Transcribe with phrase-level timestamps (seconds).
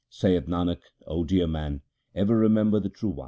[0.09, 1.81] Saith Nanak, O dear man,
[2.15, 3.19] ever remember the True One.